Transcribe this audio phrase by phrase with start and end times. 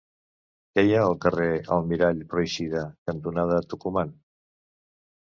[0.77, 4.15] Què hi ha al carrer Almirall Pròixida cantonada Tucumán?